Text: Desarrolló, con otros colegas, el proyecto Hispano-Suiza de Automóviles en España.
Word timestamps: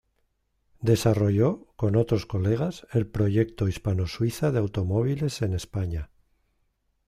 Desarrolló, 0.81 1.67
con 1.75 1.95
otros 1.95 2.25
colegas, 2.25 2.87
el 2.91 3.05
proyecto 3.05 3.67
Hispano-Suiza 3.67 4.51
de 4.51 4.57
Automóviles 4.57 5.43
en 5.43 5.53
España. 5.53 6.09